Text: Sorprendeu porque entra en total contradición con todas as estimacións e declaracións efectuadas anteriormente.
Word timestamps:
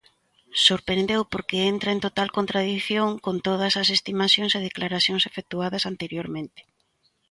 Sorprendeu 0.67 1.21
porque 1.33 1.57
entra 1.73 1.89
en 1.95 1.99
total 2.05 2.29
contradición 2.37 3.09
con 3.25 3.35
todas 3.47 3.73
as 3.81 3.87
estimacións 3.97 4.51
e 4.57 4.65
declaracións 4.69 5.23
efectuadas 5.29 5.83
anteriormente. 5.91 6.61